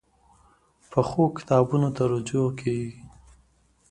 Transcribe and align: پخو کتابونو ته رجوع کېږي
پخو 0.91 1.23
کتابونو 1.37 1.89
ته 1.95 2.03
رجوع 2.11 2.47
کېږي 2.59 2.93